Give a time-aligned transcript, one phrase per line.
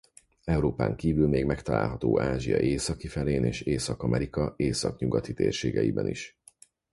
[0.43, 6.39] Európán kívül még megtalálható Ázsia északi felén és Észak-Amerika északnyugati térségeiben is.